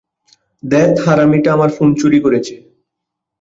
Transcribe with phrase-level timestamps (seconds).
[0.63, 2.55] ধ্যাত, হারামীটা আমার ফোন চুরি করেছে।